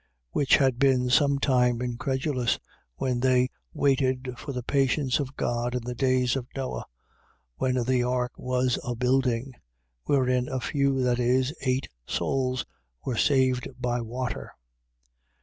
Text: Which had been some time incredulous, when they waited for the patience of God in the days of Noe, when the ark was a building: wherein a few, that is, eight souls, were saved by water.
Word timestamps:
Which 0.31 0.55
had 0.57 0.79
been 0.79 1.11
some 1.11 1.37
time 1.37 1.79
incredulous, 1.79 2.57
when 2.95 3.19
they 3.19 3.49
waited 3.71 4.33
for 4.35 4.51
the 4.51 4.63
patience 4.63 5.19
of 5.19 5.35
God 5.35 5.75
in 5.75 5.83
the 5.83 5.93
days 5.93 6.35
of 6.35 6.47
Noe, 6.55 6.85
when 7.57 7.75
the 7.83 8.01
ark 8.01 8.31
was 8.35 8.79
a 8.83 8.95
building: 8.95 9.53
wherein 10.05 10.49
a 10.49 10.59
few, 10.59 11.03
that 11.03 11.19
is, 11.19 11.53
eight 11.61 11.87
souls, 12.07 12.65
were 13.05 13.15
saved 13.15 13.67
by 13.79 14.01
water. 14.01 14.51